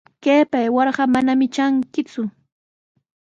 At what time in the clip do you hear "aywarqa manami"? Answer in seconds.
0.61-1.47